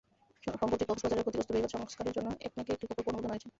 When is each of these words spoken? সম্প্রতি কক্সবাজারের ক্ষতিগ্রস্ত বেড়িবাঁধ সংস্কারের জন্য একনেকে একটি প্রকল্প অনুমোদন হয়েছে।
সম্প্রতি 0.61 0.83
কক্সবাজারের 0.89 1.25
ক্ষতিগ্রস্ত 1.25 1.49
বেড়িবাঁধ 1.53 1.73
সংস্কারের 1.75 2.15
জন্য 2.17 2.29
একনেকে 2.47 2.71
একটি 2.75 2.85
প্রকল্প 2.87 3.07
অনুমোদন 3.11 3.29
হয়েছে। 3.31 3.49